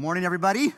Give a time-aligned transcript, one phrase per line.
[0.00, 0.72] morning, everybody.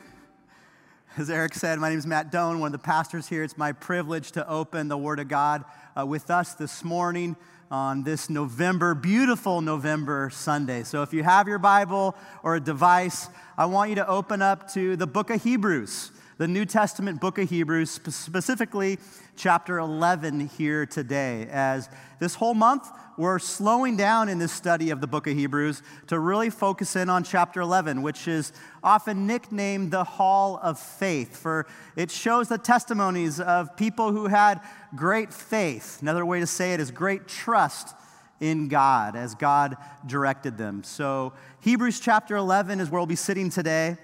[1.15, 3.41] As Eric said, my name is Matt Doan, one of the pastors here.
[3.41, 5.63] It's my privilege to open the Word of God
[5.97, 7.37] uh, with us this morning
[7.71, 10.83] on this November, beautiful November Sunday.
[10.83, 14.69] So if you have your Bible or a device, I want you to open up
[14.73, 16.11] to the book of Hebrews,
[16.43, 18.99] the New Testament book of Hebrews, specifically
[19.37, 21.47] chapter 11 here today.
[21.49, 21.87] As
[22.19, 22.85] this whole month,
[23.17, 27.07] we're slowing down in this study of the book of Hebrews to really focus in
[27.07, 28.51] on chapter 11, which is
[28.83, 34.59] often nicknamed the Hall of Faith, for it shows the testimonies of people who had
[34.97, 35.99] great faith.
[36.01, 37.95] Another way to say it is great trust
[38.41, 40.83] in God as God directed them.
[40.83, 43.95] So, Hebrews chapter 11 is where we'll be sitting today.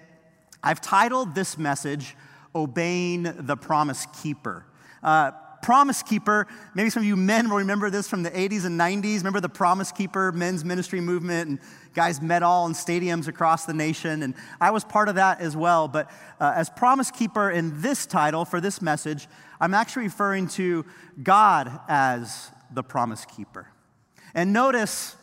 [0.64, 2.16] I've titled this message,
[2.56, 4.66] Obeying the Promise Keeper.
[5.04, 8.80] Uh, Promise Keeper, maybe some of you men will remember this from the 80s and
[8.80, 9.18] 90s.
[9.18, 11.60] Remember the Promise Keeper men's ministry movement, and
[11.94, 14.24] guys met all in stadiums across the nation.
[14.24, 15.88] And I was part of that as well.
[15.88, 19.28] But uh, as Promise Keeper in this title for this message,
[19.60, 20.86] I'm actually referring to
[21.22, 23.68] God as the Promise Keeper.
[24.34, 25.16] And notice,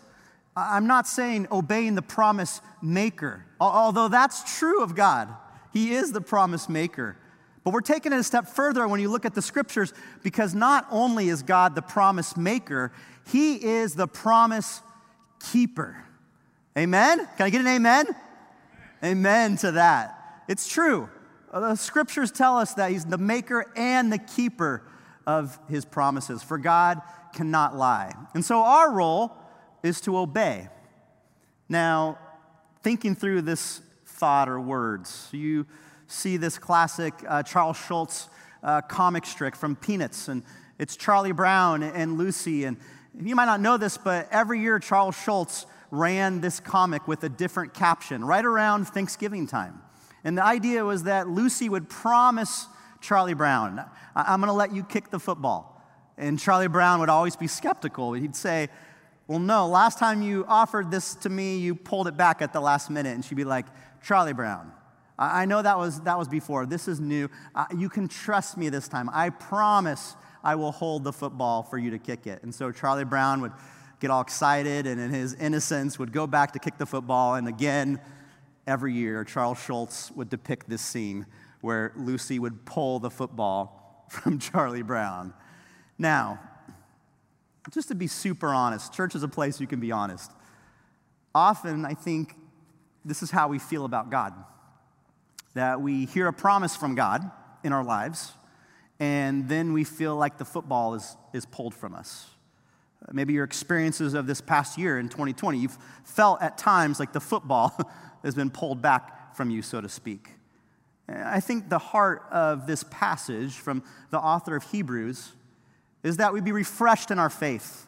[0.57, 5.35] I'm not saying obeying the promise maker, although that's true of God.
[5.77, 7.19] He is the promise maker.
[7.63, 10.87] But we're taking it a step further when you look at the scriptures because not
[10.91, 12.93] only is God the promise maker,
[13.31, 14.81] He is the promise
[15.53, 16.03] keeper.
[16.79, 17.19] Amen?
[17.37, 18.07] Can I get an amen?
[19.05, 20.45] Amen to that.
[20.49, 21.11] It's true.
[21.53, 24.83] Uh, the scriptures tell us that He's the maker and the keeper
[25.27, 27.03] of His promises, for God
[27.35, 28.15] cannot lie.
[28.33, 29.37] And so our role
[29.83, 30.71] is to obey.
[31.69, 32.19] Now,
[32.83, 33.83] thinking through this
[34.17, 35.67] thought or words, you
[36.07, 38.29] see this classic uh, Charles Schulz
[38.63, 40.43] uh, comic strip from Peanuts, and
[40.79, 42.65] it's Charlie Brown and Lucy.
[42.65, 42.79] And
[43.21, 47.29] you might not know this, but every year Charles Schulz ran this comic with a
[47.29, 49.81] different caption right around Thanksgiving time.
[50.25, 52.67] And the idea was that Lucy would promise
[53.01, 55.73] Charlie Brown, I'm going to let you kick the football.
[56.19, 58.15] And Charlie Brown would always be skeptical.
[58.15, 58.69] He'd say,
[59.29, 62.61] Well, no, last time you offered this to me, you pulled it back at the
[62.61, 63.15] last minute.
[63.15, 63.67] And she'd be like,
[64.07, 64.71] Charlie Brown,
[65.19, 66.65] I know that was, that was before.
[66.65, 67.29] This is new.
[67.57, 69.11] Uh, you can trust me this time.
[69.13, 72.41] I promise I will hold the football for you to kick it.
[72.45, 73.51] And so Charlie Brown would
[73.99, 77.35] get all excited and in his innocence would go back to kick the football.
[77.35, 78.01] And again,
[78.65, 81.27] every year, Charles Schulz would depict this scene
[81.61, 85.35] where Lucy would pull the football from Charlie Brown.
[85.99, 86.39] Now,
[87.73, 90.31] just to be super honest, church is a place you can be honest.
[91.35, 92.37] Often, I think
[93.07, 94.35] this is how we feel about God
[95.57, 97.31] that we hear a promise from God
[97.65, 98.33] in our lives,
[99.01, 102.27] and then we feel like the football is, is pulled from us.
[103.11, 107.21] Maybe your experiences of this past year in 2020, you've felt at times like the
[107.21, 107.75] football
[108.23, 110.29] has been pulled back from you, so to speak.
[111.09, 115.33] I think the heart of this passage from the author of Hebrews
[116.03, 117.86] is that we be refreshed in our faith.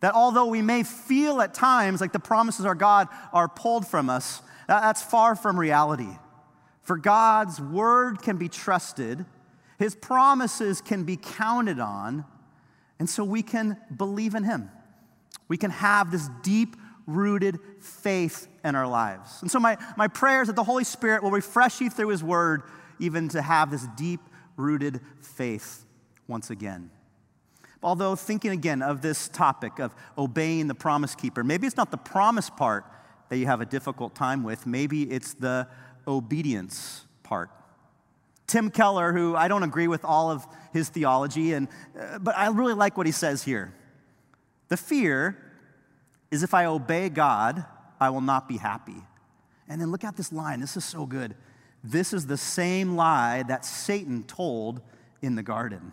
[0.00, 4.08] That although we may feel at times like the promises of God are pulled from
[4.08, 6.16] us, that's far from reality.
[6.82, 9.24] For God's word can be trusted,
[9.78, 12.24] his promises can be counted on,
[12.98, 14.70] and so we can believe in him.
[15.48, 16.76] We can have this deep
[17.06, 19.40] rooted faith in our lives.
[19.40, 22.22] And so, my, my prayer is that the Holy Spirit will refresh you through his
[22.22, 22.62] word,
[22.98, 24.20] even to have this deep
[24.56, 25.84] rooted faith
[26.26, 26.90] once again.
[27.82, 31.96] Although, thinking again of this topic of obeying the promise keeper, maybe it's not the
[31.96, 32.84] promise part
[33.28, 35.68] that you have a difficult time with, maybe it's the
[36.06, 37.50] obedience part.
[38.46, 41.68] Tim Keller, who I don't agree with all of his theology, and,
[41.98, 43.74] uh, but I really like what he says here.
[44.68, 45.36] The fear
[46.30, 47.64] is if I obey God,
[48.00, 49.02] I will not be happy.
[49.68, 50.60] And then look at this line.
[50.60, 51.34] This is so good.
[51.84, 54.80] This is the same lie that Satan told
[55.20, 55.92] in the garden.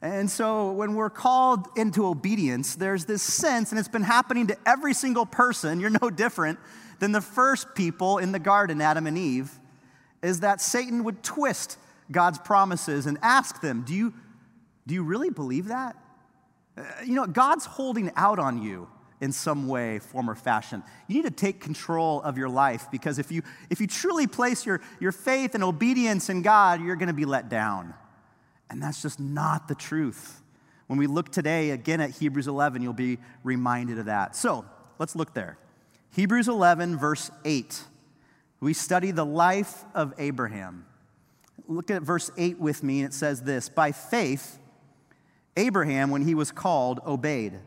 [0.00, 4.56] And so when we're called into obedience, there's this sense, and it's been happening to
[4.64, 6.58] every single person, you're no different,
[7.00, 9.50] than the first people in the garden, Adam and Eve,
[10.22, 11.78] is that Satan would twist
[12.10, 14.14] God's promises and ask them, Do you,
[14.86, 15.96] do you really believe that?
[16.76, 18.88] Uh, you know, God's holding out on you
[19.20, 20.82] in some way, form, or fashion.
[21.08, 24.64] You need to take control of your life because if you, if you truly place
[24.64, 27.94] your, your faith and obedience in God, you're going to be let down.
[28.70, 30.42] And that's just not the truth.
[30.86, 34.36] When we look today again at Hebrews 11, you'll be reminded of that.
[34.36, 34.64] So
[34.98, 35.58] let's look there.
[36.12, 37.82] Hebrews 11, verse 8.
[38.60, 40.86] We study the life of Abraham.
[41.66, 44.58] Look at verse 8 with me, and it says this By faith,
[45.56, 47.58] Abraham, when he was called, obeyed,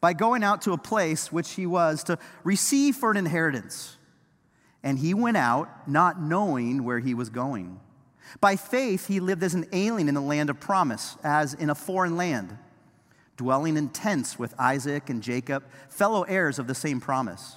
[0.00, 3.96] by going out to a place which he was to receive for an inheritance.
[4.82, 7.80] and he went out not knowing where he was going.
[8.40, 11.74] By faith, he lived as an alien in the land of promise, as in a
[11.74, 12.56] foreign land,
[13.36, 17.56] dwelling in tents with Isaac and Jacob, fellow heirs of the same promise.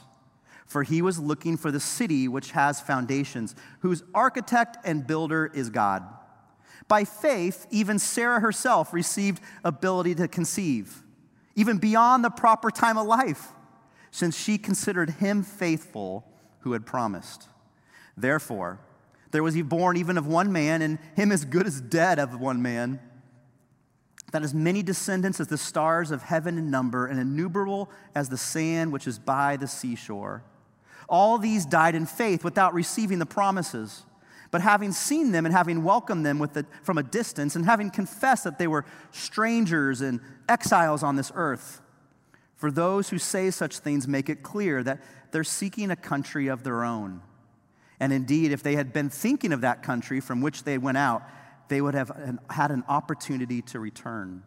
[0.66, 5.70] For he was looking for the city which has foundations, whose architect and builder is
[5.70, 6.04] God.
[6.88, 11.04] By faith, even Sarah herself received ability to conceive,
[11.56, 13.48] even beyond the proper time of life,
[14.12, 16.26] since she considered him faithful
[16.60, 17.48] who had promised.
[18.16, 18.80] Therefore,
[19.32, 22.40] there was he born even of one man, and him as good as dead of
[22.40, 23.00] one man,
[24.32, 28.38] that as many descendants as the stars of heaven in number, and innumerable as the
[28.38, 30.44] sand which is by the seashore.
[31.10, 34.04] All these died in faith without receiving the promises.
[34.50, 38.46] But having seen them and having welcomed them the, from a distance, and having confessed
[38.46, 41.82] that they were strangers and exiles on this earth,
[42.56, 45.02] for those who say such things make it clear that
[45.32, 47.22] they're seeking a country of their own.
[48.00, 51.24] And indeed, if they had been thinking of that country from which they went out,
[51.68, 54.44] they would have had an opportunity to return.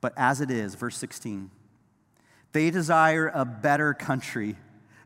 [0.00, 1.50] But as it is, verse 16,
[2.52, 4.56] they desire a better country,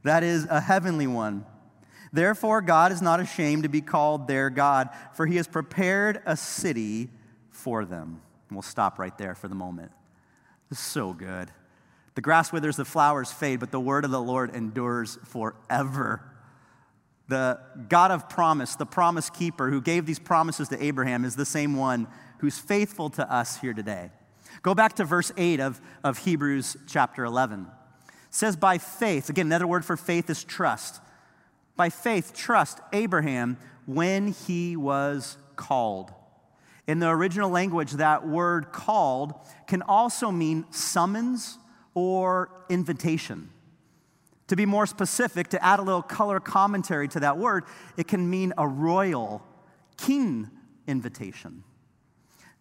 [0.03, 1.45] that is, a heavenly one.
[2.13, 6.37] Therefore, God is not ashamed to be called their God, for he has prepared a
[6.37, 7.11] city
[7.51, 8.21] for them.
[8.49, 9.93] And we'll stop right there for the moment.
[10.69, 11.51] This is so good.
[12.17, 16.23] The grass withers, the flowers fade, but the word of the Lord endures forever.
[17.31, 21.47] The God of promise, the promise keeper who gave these promises to Abraham, is the
[21.47, 24.11] same one who's faithful to us here today.
[24.63, 27.69] Go back to verse 8 of, of Hebrews chapter 11.
[28.09, 31.01] It says, By faith, again, another word for faith is trust.
[31.77, 36.13] By faith, trust Abraham when he was called.
[36.89, 39.35] In the original language, that word called
[39.69, 41.59] can also mean summons
[41.95, 43.51] or invitation.
[44.51, 47.67] To be more specific, to add a little color commentary to that word,
[47.97, 49.47] it can mean a royal
[49.97, 50.51] king
[50.89, 51.63] invitation.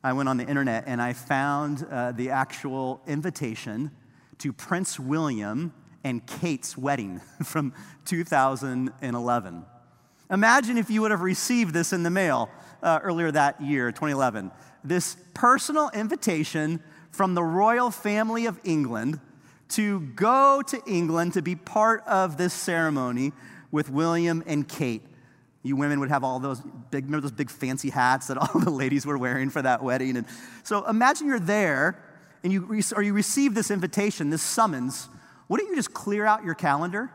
[0.03, 3.89] I went on the internet and I found uh, the actual invitation
[4.37, 7.73] to Prince William and Kate's wedding from
[8.05, 9.65] 2011.
[10.29, 12.51] Imagine if you would have received this in the mail
[12.83, 14.51] uh, earlier that year, 2011.
[14.83, 19.19] This personal invitation from the royal family of England
[19.69, 23.31] to go to England to be part of this ceremony
[23.71, 25.03] with William and Kate.
[25.61, 28.69] You women would have all those big, remember those big fancy hats that all the
[28.69, 30.17] ladies were wearing for that wedding.
[30.17, 30.25] And
[30.63, 32.03] so imagine you're there
[32.43, 35.09] and you, or you receive this invitation, this summons.
[35.47, 37.11] Wouldn't you just clear out your calendar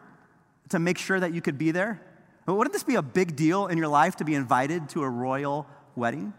[0.68, 2.00] to make sure that you could be there?
[2.46, 5.66] Wouldn't this be a big deal in your life to be invited to a royal
[5.96, 6.34] wedding?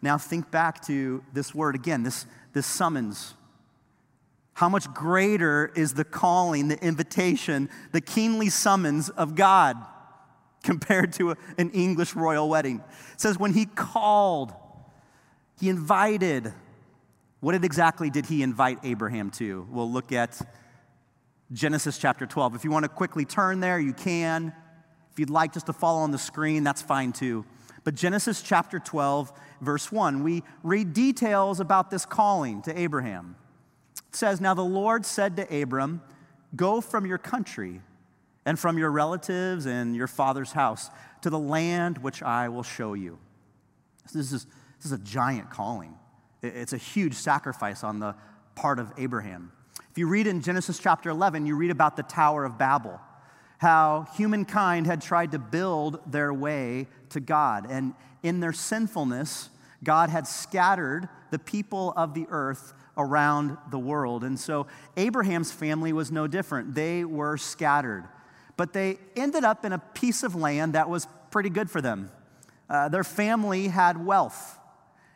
[0.00, 3.34] Now think back to this word again, this, this summons.
[4.56, 9.76] How much greater is the calling, the invitation, the keenly summons of God
[10.64, 12.82] compared to a, an English royal wedding?
[13.12, 14.54] It says, when he called,
[15.60, 16.54] he invited.
[17.40, 19.68] What exactly did he invite Abraham to?
[19.70, 20.40] We'll look at
[21.52, 22.54] Genesis chapter 12.
[22.54, 24.54] If you want to quickly turn there, you can.
[25.12, 27.44] If you'd like just to follow on the screen, that's fine too.
[27.84, 33.36] But Genesis chapter 12, verse 1, we read details about this calling to Abraham.
[34.16, 36.00] Says, Now the Lord said to Abram,
[36.54, 37.82] Go from your country
[38.46, 42.94] and from your relatives and your father's house to the land which I will show
[42.94, 43.18] you.
[44.14, 44.46] This is,
[44.78, 45.94] this is a giant calling.
[46.42, 48.14] It's a huge sacrifice on the
[48.54, 49.52] part of Abraham.
[49.90, 52.98] If you read in Genesis chapter 11, you read about the Tower of Babel
[53.58, 57.66] how humankind had tried to build their way to God.
[57.68, 59.50] And in their sinfulness,
[59.82, 64.24] God had scattered the people of the earth around the world.
[64.24, 66.74] And so Abraham's family was no different.
[66.74, 68.04] They were scattered.
[68.56, 72.10] But they ended up in a piece of land that was pretty good for them.
[72.68, 74.58] Uh, their family had wealth.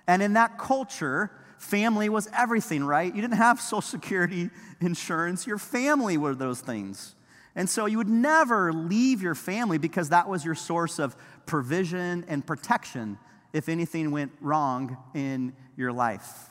[0.06, 3.14] And in that culture, family was everything, right?
[3.14, 7.14] You didn't have Social Security insurance, your family were those things.
[7.56, 12.24] And so you would never leave your family because that was your source of provision
[12.28, 13.18] and protection
[13.52, 16.49] if anything went wrong in your life.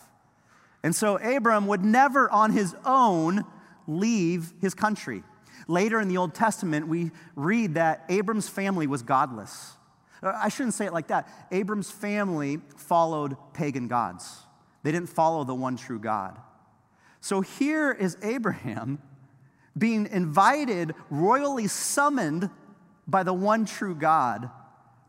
[0.84, 3.44] And so Abram would never on his own
[3.88, 5.24] leave his country.
[5.68, 9.74] Later in the Old Testament, we read that Abram's family was godless.
[10.24, 11.28] Uh, I shouldn't say it like that.
[11.52, 14.40] Abram's family followed pagan gods,
[14.84, 16.38] they didn't follow the one true God.
[17.22, 19.00] So here is Abraham
[19.78, 22.50] being invited, royally summoned
[23.08, 24.50] by the one true God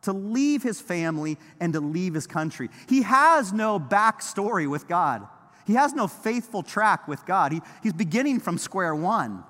[0.03, 2.69] to leave his family and to leave his country.
[2.89, 5.27] He has no backstory with God,
[5.67, 7.53] he has no faithful track with God.
[7.53, 9.45] He, he's beginning from square one.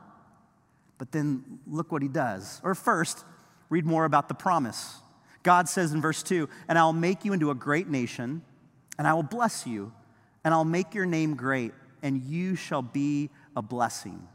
[0.99, 2.61] But then look what he does.
[2.63, 3.25] Or first,
[3.71, 4.97] read more about the promise.
[5.43, 8.43] God says in verse 2 And I'll make you into a great nation,
[8.99, 9.93] and I will bless you,
[10.45, 14.29] and I'll make your name great, and you shall be a blessing.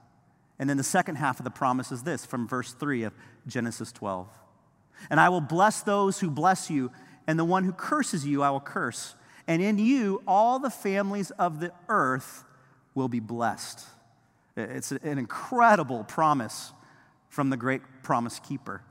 [0.58, 3.14] And then the second half of the promise is this from verse 3 of
[3.46, 4.28] Genesis 12.
[5.10, 6.92] And I will bless those who bless you,
[7.28, 9.16] and the one who curses you I will curse.
[9.48, 12.44] And in you all the families of the earth
[12.94, 13.86] will be blessed.
[14.58, 16.72] It's an incredible promise
[17.30, 18.82] from the great promise keeper.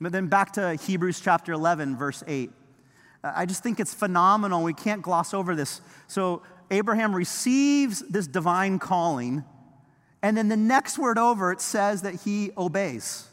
[0.00, 2.50] But then back to Hebrews chapter 11, verse 8.
[3.22, 4.62] I just think it's phenomenal.
[4.62, 5.80] We can't gloss over this.
[6.08, 9.44] So Abraham receives this divine calling,
[10.22, 13.28] and then the next word over, it says that he obeys.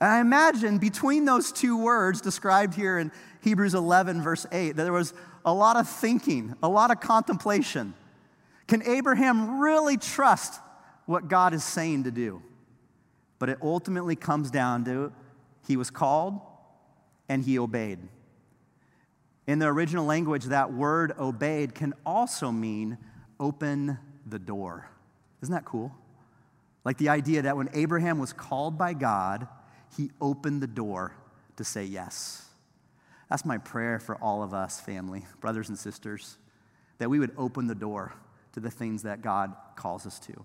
[0.00, 4.84] And I imagine between those two words described here in Hebrews 11, verse 8, that
[4.84, 5.12] there was
[5.44, 7.94] a lot of thinking, a lot of contemplation.
[8.66, 10.60] Can Abraham really trust
[11.06, 12.42] what God is saying to do?
[13.38, 15.12] But it ultimately comes down to
[15.66, 16.40] he was called
[17.28, 17.98] and he obeyed.
[19.46, 22.98] In the original language, that word obeyed can also mean
[23.38, 24.88] open the door.
[25.42, 25.92] Isn't that cool?
[26.84, 29.48] Like the idea that when Abraham was called by God,
[29.96, 31.14] he opened the door
[31.56, 32.46] to say yes.
[33.28, 36.36] That's my prayer for all of us, family, brothers and sisters,
[36.98, 38.12] that we would open the door
[38.52, 40.44] to the things that God calls us to.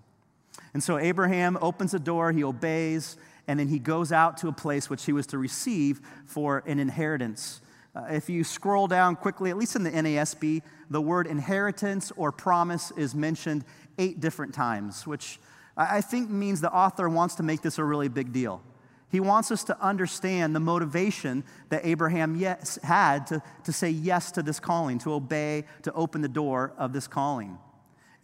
[0.72, 3.16] And so Abraham opens the door, he obeys,
[3.48, 6.78] and then he goes out to a place which he was to receive for an
[6.78, 7.60] inheritance.
[7.94, 12.30] Uh, if you scroll down quickly, at least in the NASB, the word inheritance or
[12.30, 13.64] promise is mentioned
[13.98, 15.38] eight different times, which
[15.76, 18.62] I think means the author wants to make this a really big deal.
[19.10, 24.32] He wants us to understand the motivation that Abraham yes, had to, to say yes
[24.32, 27.58] to this calling, to obey, to open the door of this calling.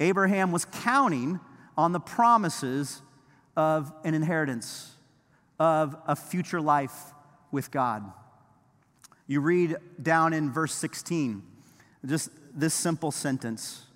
[0.00, 1.38] Abraham was counting
[1.76, 3.00] on the promises
[3.56, 4.90] of an inheritance,
[5.58, 7.12] of a future life
[7.52, 8.04] with God.
[9.28, 11.42] You read down in verse 16,
[12.04, 13.86] just this simple sentence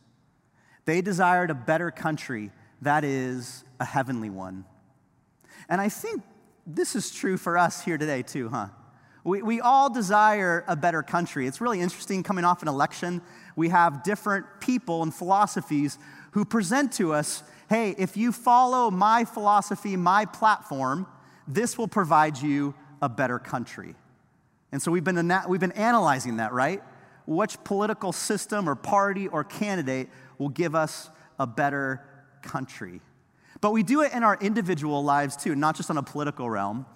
[0.84, 4.64] They desired a better country, that is, a heavenly one.
[5.68, 6.22] And I think
[6.66, 8.68] this is true for us here today, too, huh?
[9.23, 11.46] We, we all desire a better country.
[11.46, 13.23] It's really interesting coming off an election.
[13.56, 15.99] We have different people and philosophies
[16.32, 21.04] who present to us hey, if you follow my philosophy, my platform,
[21.49, 23.96] this will provide you a better country.
[24.70, 26.80] And so we've been, we've been analyzing that, right?
[27.26, 30.08] Which political system or party or candidate
[30.38, 32.04] will give us a better
[32.42, 33.00] country?
[33.60, 36.86] But we do it in our individual lives too, not just on a political realm.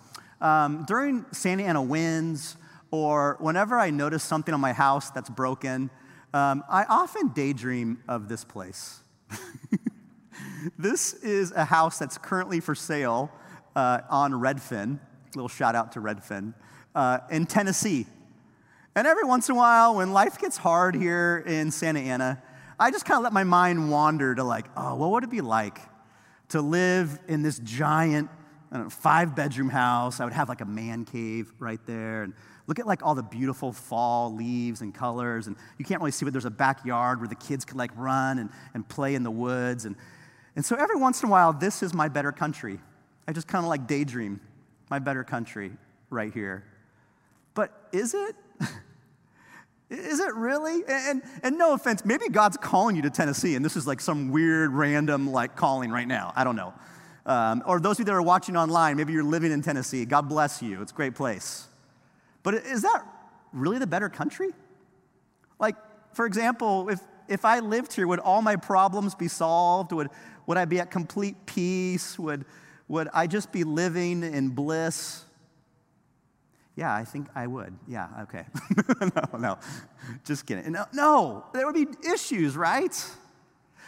[0.40, 2.56] Um, during Santa Ana winds,
[2.90, 5.90] or whenever I notice something on my house that's broken,
[6.32, 9.00] um, I often daydream of this place.
[10.78, 13.30] this is a house that's currently for sale
[13.76, 14.98] uh, on Redfin.
[15.34, 16.54] Little shout out to Redfin
[16.94, 18.06] uh, in Tennessee.
[18.96, 22.42] And every once in a while, when life gets hard here in Santa Ana,
[22.78, 25.42] I just kind of let my mind wander to like, oh, what would it be
[25.42, 25.78] like
[26.50, 28.30] to live in this giant
[28.72, 30.20] know, five bedroom house.
[30.20, 32.22] I would have like a man cave right there.
[32.22, 32.34] And
[32.66, 35.46] look at like all the beautiful fall leaves and colors.
[35.46, 38.38] And you can't really see, but there's a backyard where the kids could like run
[38.38, 39.86] and, and play in the woods.
[39.86, 39.96] And,
[40.56, 42.78] and so every once in a while, this is my better country.
[43.26, 44.40] I just kind of like daydream
[44.88, 45.72] my better country
[46.10, 46.64] right here.
[47.54, 48.36] But is it?
[49.90, 50.84] Is it really?
[50.86, 54.30] And, and no offense, maybe God's calling you to Tennessee and this is like some
[54.30, 56.32] weird random like calling right now.
[56.36, 56.72] I don't know.
[57.26, 60.04] Um, or those of you that are watching online, maybe you're living in Tennessee.
[60.04, 60.80] God bless you.
[60.80, 61.66] It's a great place.
[62.42, 63.04] But is that
[63.52, 64.50] really the better country?
[65.58, 65.76] Like,
[66.12, 69.92] for example, if, if I lived here, would all my problems be solved?
[69.92, 70.08] Would,
[70.46, 72.18] would I be at complete peace?
[72.18, 72.46] Would,
[72.88, 75.24] would I just be living in bliss?
[76.76, 77.76] Yeah, I think I would.
[77.88, 78.44] Yeah, okay.
[79.00, 79.58] no, no,
[80.24, 80.72] just kidding.
[80.72, 82.94] No, no, there would be issues, right?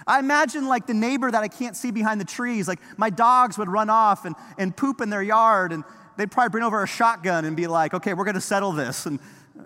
[0.07, 3.57] I imagine like the neighbor that I can't see behind the trees, like my dogs
[3.57, 5.85] would run off and, and poop in their yard, and
[6.17, 9.07] they'd probably bring over a shotgun and be like, okay, we're gonna settle this.
[9.07, 9.21] And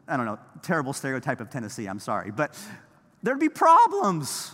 [0.07, 2.31] I don't know, terrible stereotype of Tennessee, I'm sorry.
[2.31, 2.57] But
[3.23, 4.53] there'd be problems.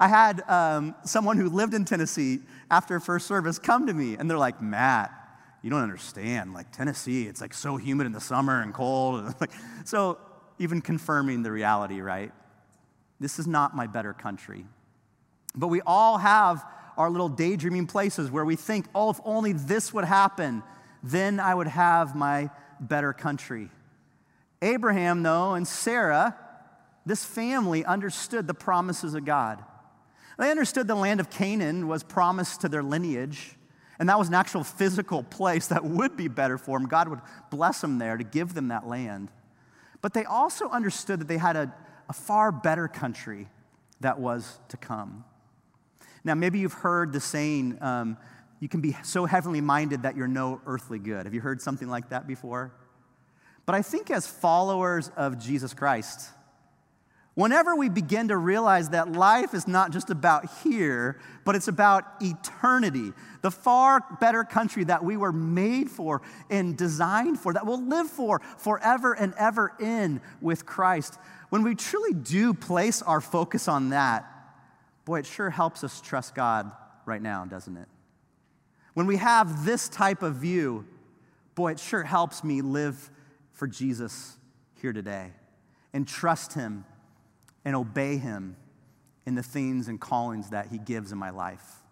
[0.00, 4.30] I had um, someone who lived in Tennessee after first service come to me, and
[4.30, 5.12] they're like, Matt,
[5.62, 6.54] you don't understand.
[6.54, 9.34] Like Tennessee, it's like so humid in the summer and cold.
[9.84, 10.18] so
[10.58, 12.32] even confirming the reality, right?
[13.20, 14.64] This is not my better country.
[15.54, 16.64] But we all have
[16.96, 20.62] our little daydreaming places where we think, oh, if only this would happen,
[21.02, 22.50] then I would have my
[22.80, 23.70] better country.
[24.62, 26.36] Abraham, though, and Sarah,
[27.06, 29.64] this family understood the promises of God.
[30.38, 33.56] They understood the land of Canaan was promised to their lineage.
[33.98, 36.88] And that was an actual physical place that would be better for them.
[36.88, 39.28] God would bless them there to give them that land.
[40.00, 41.74] But they also understood that they had a,
[42.08, 43.48] a far better country
[44.00, 45.24] that was to come.
[46.22, 48.16] Now, maybe you've heard the saying, um,
[48.60, 51.26] you can be so heavenly minded that you're no earthly good.
[51.26, 52.72] Have you heard something like that before?
[53.66, 56.30] But I think as followers of Jesus Christ,
[57.38, 62.02] whenever we begin to realize that life is not just about here, but it's about
[62.20, 67.80] eternity, the far better country that we were made for and designed for, that we'll
[67.80, 71.16] live for forever and ever in with Christ,
[71.50, 74.26] when we truly do place our focus on that,
[75.04, 76.68] boy, it sure helps us trust God
[77.06, 77.86] right now, doesn't it?
[78.94, 80.84] When we have this type of view,
[81.54, 83.12] boy, it sure helps me live
[83.52, 84.36] for Jesus
[84.82, 85.34] here today
[85.92, 86.84] and trust Him
[87.64, 88.56] and obey Him
[89.26, 91.82] in the things and callings that He gives in my life.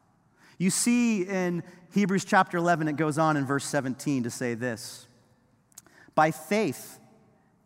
[0.58, 5.06] You see in Hebrews chapter 11, it goes on in verse 17 to say this
[6.14, 6.98] By faith,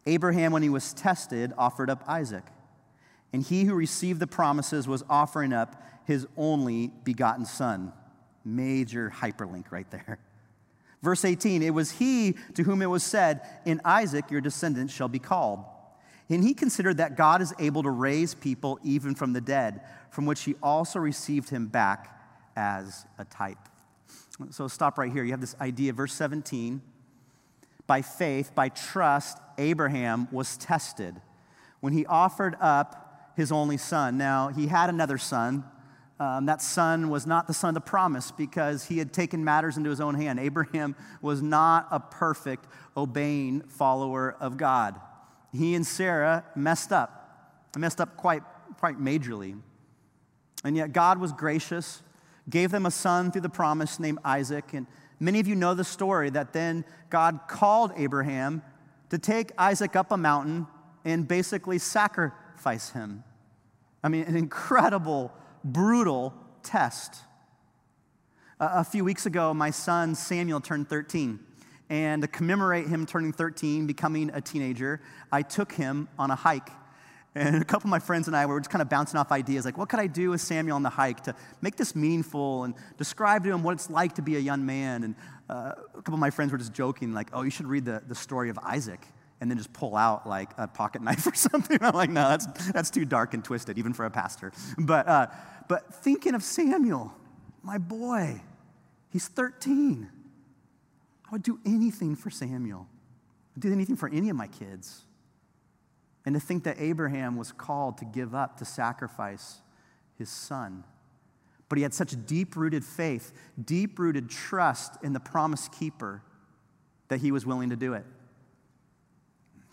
[0.06, 2.44] Abraham, when he was tested, offered up Isaac.
[3.32, 7.92] And he who received the promises was offering up his only begotten son.
[8.44, 10.18] Major hyperlink right there.
[11.02, 15.08] Verse 18 It was he to whom it was said, In Isaac your descendants shall
[15.08, 15.64] be called.
[16.30, 20.26] And he considered that God is able to raise people even from the dead, from
[20.26, 22.16] which he also received him back
[22.56, 23.58] as a type.
[24.50, 25.24] So stop right here.
[25.24, 26.80] You have this idea, verse 17.
[27.86, 31.20] By faith, by trust, Abraham was tested
[31.80, 34.16] when he offered up his only son.
[34.16, 35.64] Now, he had another son.
[36.20, 39.76] Um, that son was not the son of the promise because he had taken matters
[39.76, 40.38] into his own hand.
[40.38, 45.00] Abraham was not a perfect, obeying follower of God.
[45.52, 48.42] He and Sarah messed up, messed up quite,
[48.78, 49.60] quite majorly.
[50.64, 52.02] And yet, God was gracious,
[52.48, 54.72] gave them a son through the promise named Isaac.
[54.72, 54.86] And
[55.18, 58.62] many of you know the story that then God called Abraham
[59.10, 60.66] to take Isaac up a mountain
[61.04, 63.24] and basically sacrifice him.
[64.02, 65.32] I mean, an incredible
[65.64, 67.16] brutal test.
[68.58, 71.40] a few weeks ago, my son Samuel turned 13.
[71.90, 75.00] And to commemorate him turning 13, becoming a teenager,
[75.32, 76.70] I took him on a hike.
[77.34, 79.64] And a couple of my friends and I were just kind of bouncing off ideas
[79.64, 82.74] like, what could I do with Samuel on the hike to make this meaningful and
[82.96, 85.02] describe to him what it's like to be a young man?
[85.02, 85.14] And
[85.48, 88.02] uh, a couple of my friends were just joking, like, oh, you should read the,
[88.06, 89.04] the story of Isaac
[89.40, 91.78] and then just pull out like a pocket knife or something.
[91.80, 94.52] I'm like, no, that's, that's too dark and twisted, even for a pastor.
[94.78, 95.26] But, uh,
[95.68, 97.12] but thinking of Samuel,
[97.62, 98.42] my boy,
[99.10, 100.08] he's 13.
[101.30, 102.88] I would do anything for Samuel.
[103.56, 105.02] I'd do anything for any of my kids.
[106.26, 109.60] And to think that Abraham was called to give up, to sacrifice
[110.18, 110.84] his son.
[111.68, 113.32] But he had such deep rooted faith,
[113.64, 116.22] deep rooted trust in the promise keeper
[117.08, 118.04] that he was willing to do it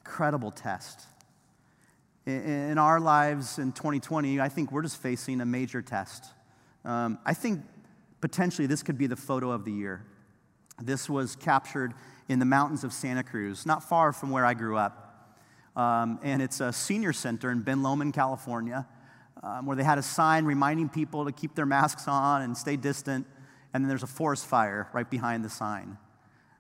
[0.08, 1.02] incredible test.
[2.26, 6.26] In our lives in 2020, I think we're just facing a major test.
[6.86, 7.62] Um, I think
[8.22, 10.06] potentially this could be the photo of the year.
[10.81, 11.93] This was captured
[12.27, 15.03] in the mountains of Santa Cruz, not far from where I grew up.
[15.75, 18.87] Um, and it's a senior center in Ben Lomond, California,
[19.43, 22.75] um, where they had a sign reminding people to keep their masks on and stay
[22.75, 23.25] distant.
[23.73, 25.83] And then there's a forest fire right behind the sign.
[25.83, 25.97] And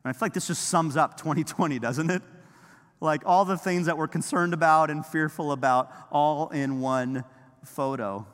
[0.05, 2.21] I feel like this just sums up 2020, doesn't it?
[2.99, 7.23] like all the things that we're concerned about and fearful about, all in one
[7.63, 8.25] photo.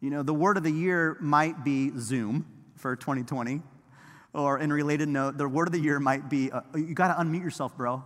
[0.00, 3.62] You know, the word of the year might be Zoom for 2020.
[4.32, 7.22] Or in related note, the word of the year might be, uh, you got to
[7.22, 8.04] unmute yourself, bro.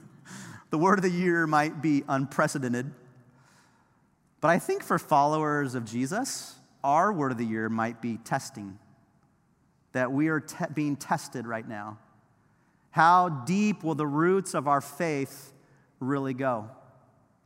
[0.70, 2.90] the word of the year might be unprecedented.
[4.40, 8.78] But I think for followers of Jesus, our word of the year might be testing.
[9.92, 11.98] That we are te- being tested right now.
[12.90, 15.52] How deep will the roots of our faith
[16.00, 16.70] really go?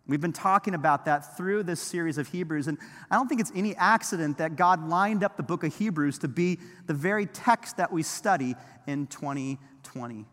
[0.08, 2.78] We've been talking about that through this series of Hebrews, and
[3.10, 6.28] I don't think it's any accident that God lined up the book of Hebrews to
[6.28, 8.54] be the very text that we study
[8.86, 10.24] in 2020.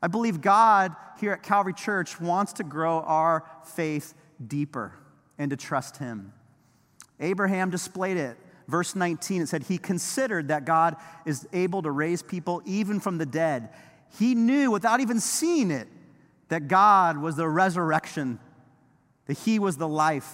[0.00, 4.14] I believe God here at Calvary Church wants to grow our faith
[4.46, 4.92] deeper
[5.38, 6.32] and to trust Him.
[7.18, 8.36] Abraham displayed it.
[8.68, 13.18] Verse 19, it said, He considered that God is able to raise people even from
[13.18, 13.70] the dead
[14.18, 15.88] he knew without even seeing it
[16.48, 18.38] that God was the resurrection,
[19.26, 20.32] that He was the life.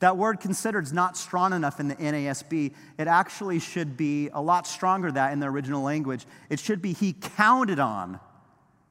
[0.00, 2.74] That word considered is not strong enough in the NASB.
[2.98, 6.26] It actually should be a lot stronger that in the original language.
[6.50, 8.20] It should be He counted on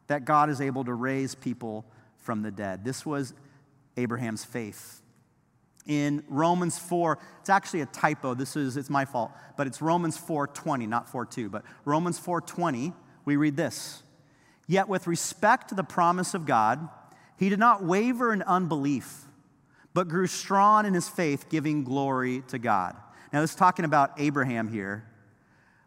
[0.08, 1.86] that God is able to raise people
[2.18, 2.84] from the dead.
[2.84, 3.34] This was
[3.98, 5.02] Abraham's faith.
[5.86, 7.20] in Romans 4.
[7.42, 8.34] It's actually a typo.
[8.34, 12.94] This is it's my fault, but it's Romans 4:20, not 4:2, but Romans 4:20,
[13.24, 14.04] we read this.
[14.68, 16.90] Yet with respect to the promise of God,
[17.38, 19.26] he did not waver in unbelief,
[19.94, 22.96] but grew strong in his faith, giving glory to God.
[23.34, 25.06] Now, this is talking about Abraham here.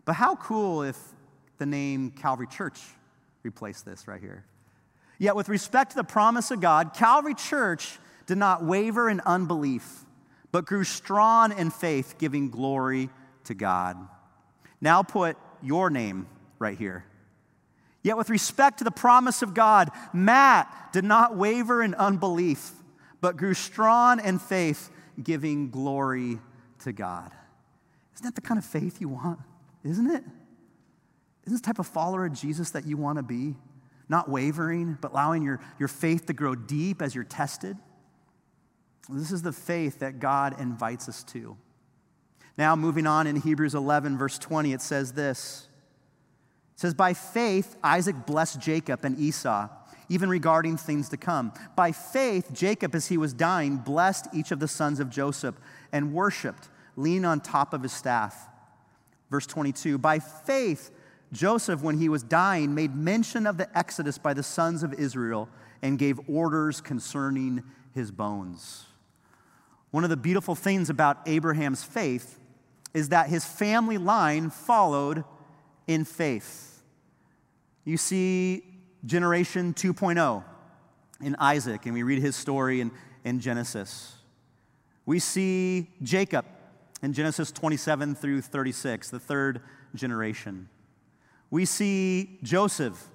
[0.05, 0.99] But how cool if
[1.59, 2.81] the name Calvary Church
[3.43, 4.45] replaced this right here?
[5.19, 10.05] Yet, with respect to the promise of God, Calvary Church did not waver in unbelief,
[10.53, 13.11] but grew strong in faith, giving glory
[13.45, 13.97] to God.
[14.81, 17.05] Now put your name right here.
[18.03, 22.73] Yet, with respect to the promise of God, Matt did not waver in unbelief,
[23.21, 24.91] but grew strong in faith,
[25.23, 26.39] giving glory
[26.81, 27.33] to God.
[28.15, 29.41] Isn't that the kind of faith you want?
[29.85, 30.25] Isn't it?
[31.45, 33.57] Isn't this type of follower of Jesus that you want to be?
[34.09, 37.77] Not wavering, but allowing your, your faith to grow deep as you're tested.
[39.09, 41.57] This is the faith that God invites us to.
[42.57, 45.68] Now, moving on in Hebrews 11, verse 20, it says this
[46.79, 49.69] It says, By faith, Isaac blessed Jacob and Esau,
[50.09, 51.53] even regarding things to come.
[51.75, 55.57] By faith, Jacob, as he was dying, blessed each of the sons of Joseph
[55.91, 58.49] and worshiped, leaning on top of his staff.
[59.29, 60.93] Verse 22, By faith,
[61.33, 65.49] Joseph, when he was dying, made mention of the exodus by the sons of Israel
[65.83, 68.87] and gave orders concerning his bones.
[69.91, 72.39] One of the beautiful things about Abraham's faith
[72.95, 75.25] is that his family line followed
[75.89, 76.83] in faith.
[77.85, 78.63] You see
[79.05, 80.45] generation 2.0
[81.21, 82.93] in Isaac, and we read his story in,
[83.25, 84.15] in Genesis.
[85.07, 86.45] We see Jacob
[87.03, 89.63] in Genesis 27 through 36, the third
[89.95, 90.69] generation.
[91.51, 93.09] We see Joseph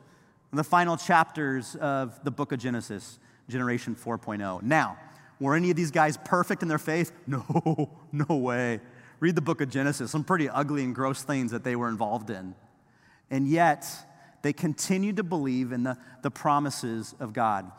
[0.51, 4.63] in the final chapters of the book of Genesis, generation 4.0.
[4.63, 4.97] Now,
[5.39, 7.11] were any of these guys perfect in their faith?
[7.27, 8.79] No, no way.
[9.23, 12.29] Read the book of Genesis, some pretty ugly and gross things that they were involved
[12.29, 12.53] in.
[13.31, 13.87] And yet,
[14.41, 17.71] they continued to believe in the, the promises of God.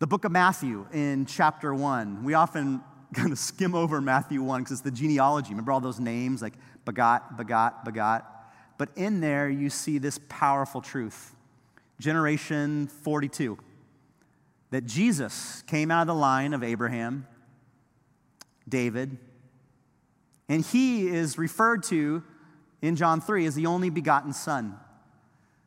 [0.00, 2.82] The book of Matthew in chapter 1, we often
[3.14, 5.48] kind of skim over Matthew 1 because it's the genealogy.
[5.48, 8.26] Remember all those names like begot, begot, begot?
[8.76, 11.34] But in there, you see this powerful truth.
[11.98, 13.58] Generation 42
[14.72, 17.26] that Jesus came out of the line of Abraham,
[18.68, 19.16] David,
[20.50, 22.24] and he is referred to
[22.82, 24.76] in John 3 as the only begotten Son.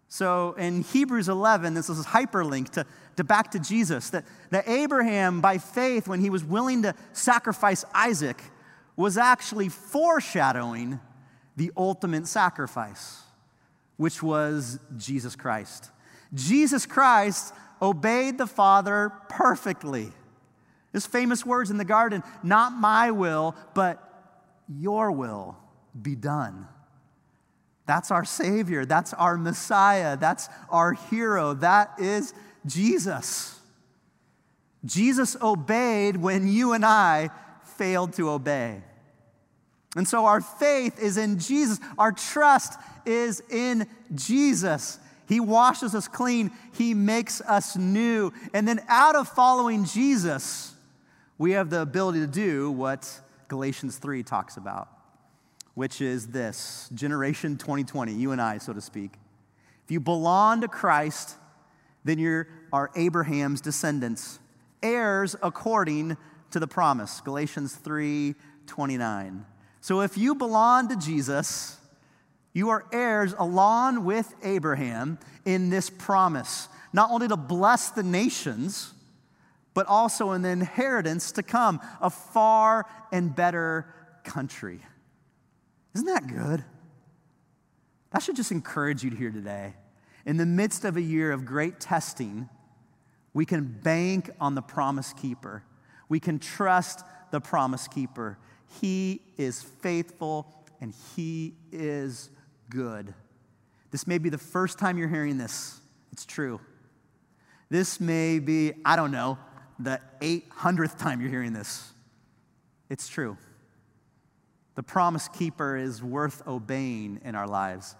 [0.09, 5.39] So in Hebrews 11, this is hyperlink to, to back to Jesus, that, that Abraham,
[5.39, 8.43] by faith, when he was willing to sacrifice Isaac,
[8.97, 10.99] was actually foreshadowing
[11.55, 13.21] the ultimate sacrifice,
[13.95, 15.91] which was Jesus Christ.
[16.33, 20.11] Jesus Christ obeyed the Father perfectly.
[20.91, 24.09] His famous words in the garden not my will, but
[24.67, 25.57] your will
[25.99, 26.67] be done.
[27.85, 28.85] That's our Savior.
[28.85, 30.17] That's our Messiah.
[30.17, 31.53] That's our hero.
[31.53, 32.33] That is
[32.65, 33.59] Jesus.
[34.85, 37.29] Jesus obeyed when you and I
[37.77, 38.81] failed to obey.
[39.95, 41.79] And so our faith is in Jesus.
[41.97, 44.97] Our trust is in Jesus.
[45.27, 48.33] He washes us clean, He makes us new.
[48.53, 50.73] And then out of following Jesus,
[51.37, 53.21] we have the ability to do what
[53.53, 54.87] Galatians 3 talks about,
[55.75, 59.11] which is this generation 2020, you and I, so to speak.
[59.85, 61.35] If you belong to Christ,
[62.03, 64.39] then you are Abraham's descendants,
[64.81, 66.17] heirs according
[66.49, 67.21] to the promise.
[67.21, 68.33] Galatians 3
[68.65, 69.45] 29.
[69.81, 71.77] So if you belong to Jesus,
[72.53, 78.93] you are heirs along with Abraham in this promise, not only to bless the nations,
[79.73, 84.79] but also an inheritance to come, a far and better country.
[85.95, 86.63] Isn't that good?
[88.11, 89.73] That should just encourage you to hear today.
[90.25, 92.49] In the midst of a year of great testing,
[93.33, 95.63] we can bank on the promise keeper.
[96.07, 98.37] We can trust the promise keeper.
[98.81, 100.47] He is faithful
[100.79, 102.29] and he is
[102.69, 103.13] good.
[103.91, 105.79] This may be the first time you're hearing this.
[106.11, 106.59] It's true.
[107.69, 109.37] This may be, I don't know,
[109.83, 111.91] the 800th time you're hearing this.
[112.89, 113.37] It's true.
[114.75, 117.95] The promise keeper is worth obeying in our lives.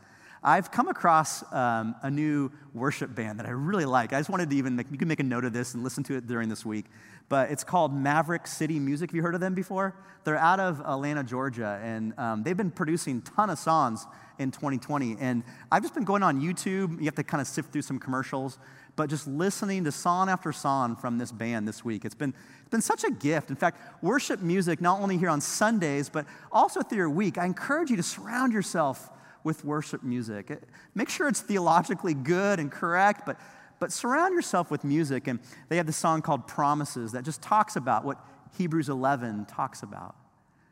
[0.46, 4.12] I've come across um, a new worship band that I really like.
[4.12, 6.04] I just wanted to even make, you can make a note of this and listen
[6.06, 6.86] to it during this week.
[7.30, 9.12] But it's called Maverick City Music.
[9.12, 9.96] Have you heard of them before?
[10.26, 14.06] They're out of Atlanta, Georgia, and um, they've been producing ton of songs
[14.38, 15.18] in 2020.
[15.20, 17.00] And I've just been going on YouTube.
[17.00, 18.60] You have to kind of sift through some commercials.
[18.96, 22.06] But just listening to song after song from this band this week.
[22.06, 23.50] It's been, it's been such a gift.
[23.50, 27.46] In fact, worship music, not only here on Sundays, but also through your week, I
[27.46, 29.10] encourage you to surround yourself
[29.44, 30.52] with worship music.
[30.96, 33.40] Make sure it's theologically good and correct, but,
[33.80, 35.28] but surround yourself with music.
[35.28, 38.24] And they have this song called Promises that just talks about what
[38.58, 40.16] Hebrews 11 talks about.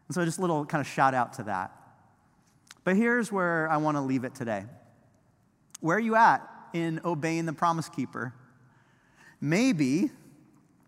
[0.08, 1.72] And so just a little kind of shout out to that.
[2.84, 4.66] But here's where I want to leave it today.
[5.80, 8.34] Where are you at in obeying the promise keeper?
[9.40, 10.10] Maybe, I'm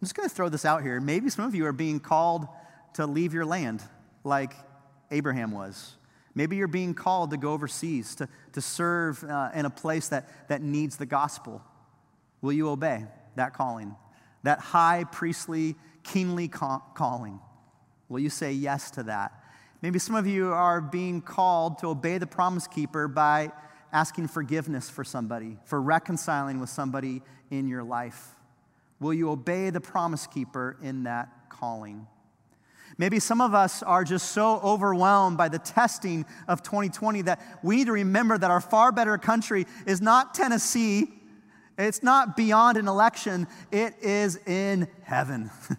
[0.02, 2.48] just going to throw this out here, maybe some of you are being called
[2.96, 3.82] to leave your land
[4.24, 4.54] like
[5.12, 5.96] Abraham was.
[6.36, 10.50] Maybe you're being called to go overseas, to, to serve uh, in a place that,
[10.50, 11.62] that needs the gospel.
[12.42, 13.96] Will you obey that calling,
[14.44, 17.40] that high priestly, kingly ca- calling?
[18.10, 19.32] Will you say yes to that?
[19.82, 23.52] Maybe some of you are being called to obey the promise keeper by
[23.94, 28.36] asking forgiveness for somebody, for reconciling with somebody in your life.
[29.00, 32.08] Will you obey the promise keeper in that calling?
[32.98, 37.78] Maybe some of us are just so overwhelmed by the testing of 2020 that we
[37.78, 41.08] need to remember that our far better country is not Tennessee,
[41.78, 45.50] it's not beyond an election, it is in heaven.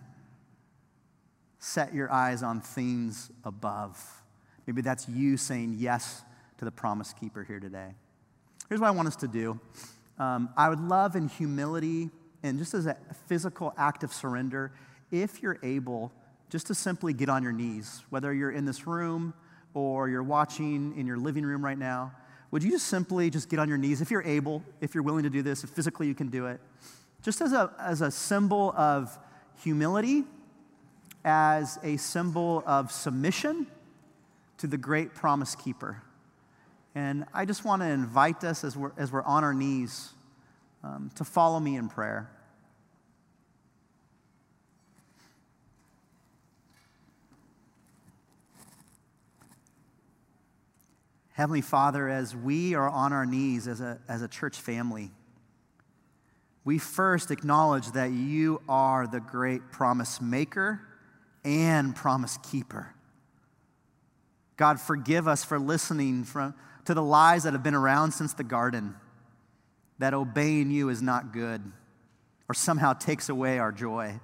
[1.59, 4.23] Set your eyes on things above.
[4.67, 6.23] Maybe that's you saying yes
[6.59, 7.95] to the promise keeper here today.
[8.75, 9.61] Here's what I want us to do
[10.19, 12.11] um, I would love in humility
[12.43, 12.97] and just as a
[13.29, 14.73] physical act of surrender,
[15.13, 16.11] if you're able,
[16.51, 19.33] just to simply get on your knees, whether you're in this room
[19.75, 22.11] or you're watching in your living room right now.
[22.51, 25.23] Would you just simply just get on your knees if you're able, if you're willing
[25.23, 26.61] to do this, if physically you can do it,
[27.23, 29.17] just as a, as a symbol of
[29.63, 30.25] humility
[31.25, 33.69] as a symbol of submission
[34.59, 36.03] to the great promise keeper.
[36.95, 40.11] And I just want to invite us as we're, as we're on our knees
[40.85, 42.31] um, to follow me in prayer.
[51.33, 55.11] Heavenly Father, as we are on our knees as a, as a church family,
[56.65, 60.81] we first acknowledge that you are the great promise maker
[61.45, 62.95] and promise keeper.
[64.57, 66.55] God, forgive us for listening from,
[66.87, 68.95] to the lies that have been around since the garden
[69.99, 71.63] that obeying you is not good
[72.49, 74.21] or somehow takes away our joy.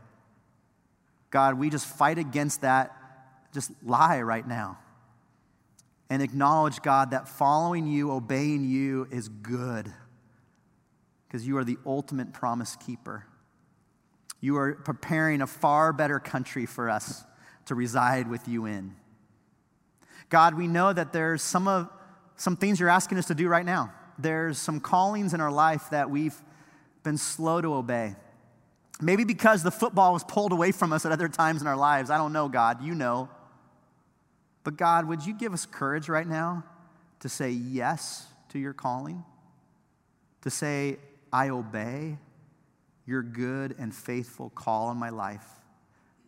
[1.31, 2.97] God, we just fight against that
[3.53, 4.79] just lie right now
[6.09, 9.93] and acknowledge, God, that following you, obeying you is good
[11.27, 13.27] because you are the ultimate promise keeper.
[14.41, 17.25] You are preparing a far better country for us
[17.67, 18.97] to reside with you in.
[20.29, 21.89] God, we know that there's some, of,
[22.41, 23.93] some things you're asking us to do right now.
[24.19, 26.35] There's some callings in our life that we've
[27.03, 28.17] been slow to obey.
[28.99, 32.09] Maybe because the football was pulled away from us at other times in our lives.
[32.09, 32.83] I don't know, God.
[32.83, 33.29] You know.
[34.65, 36.65] But God, would you give us courage right now
[37.21, 39.23] to say yes to your calling?
[40.41, 40.97] To say,
[41.31, 42.17] I obey
[43.05, 45.45] your good and faithful call on my life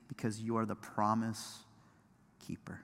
[0.08, 1.60] because you are the promise
[2.46, 2.82] keeper.